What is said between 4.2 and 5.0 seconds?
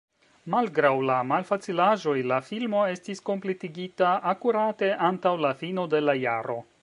akurate